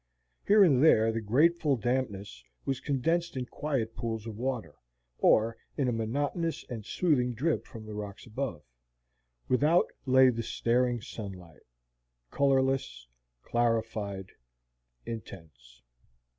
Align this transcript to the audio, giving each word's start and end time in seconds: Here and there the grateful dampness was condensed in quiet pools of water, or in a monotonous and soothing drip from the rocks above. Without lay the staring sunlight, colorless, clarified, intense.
Here 0.47 0.63
and 0.63 0.83
there 0.83 1.11
the 1.11 1.21
grateful 1.21 1.75
dampness 1.77 2.43
was 2.65 2.79
condensed 2.79 3.37
in 3.37 3.45
quiet 3.45 3.95
pools 3.95 4.25
of 4.25 4.35
water, 4.35 4.73
or 5.19 5.57
in 5.77 5.87
a 5.87 5.91
monotonous 5.91 6.63
and 6.71 6.83
soothing 6.83 7.35
drip 7.35 7.67
from 7.67 7.85
the 7.85 7.93
rocks 7.93 8.25
above. 8.25 8.63
Without 9.47 9.85
lay 10.07 10.29
the 10.31 10.41
staring 10.41 11.01
sunlight, 11.01 11.61
colorless, 12.31 13.07
clarified, 13.43 14.31
intense. 15.05 15.83